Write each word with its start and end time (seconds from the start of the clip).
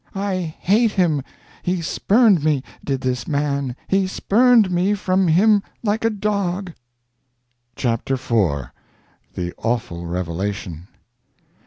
I 0.15 0.55
hate 0.57 0.93
him! 0.93 1.21
He 1.61 1.83
spurned 1.83 2.43
me 2.43 2.63
did 2.83 3.01
this 3.01 3.27
man 3.27 3.75
he 3.87 4.07
spurned 4.07 4.71
me 4.71 4.95
from 4.95 5.27
him 5.27 5.61
like 5.83 6.03
a 6.03 6.09
dog!" 6.09 6.73
CHAPTER 7.75 8.15
IV 8.15 8.71
THE 9.35 9.53
AWFUL 9.59 10.07
REVELATION. 10.07 10.87